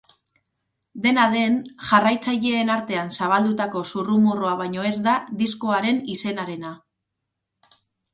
Dena 1.01 1.25
den, 1.33 1.57
jarraitzaileen 1.89 2.71
artean 2.75 3.13
zabaldutako 3.17 3.83
zurrumurrua 3.89 4.55
baino 4.63 4.87
ez 4.93 4.95
da 5.09 5.13
diskoaren 5.43 6.01
izenarena. 6.15 6.73